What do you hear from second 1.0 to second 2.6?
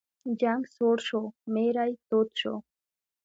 شو، میری تود شو.